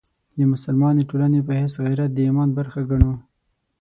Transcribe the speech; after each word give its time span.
د 0.37 0.39
مسلمانې 0.51 1.03
ټولنې 1.09 1.39
په 1.47 1.53
حیث 1.59 1.73
غیرت 1.83 2.09
د 2.13 2.17
ایمان 2.27 2.49
برخه 2.57 2.79
ګڼو. 2.89 3.13